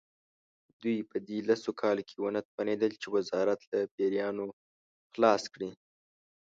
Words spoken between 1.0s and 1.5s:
په دې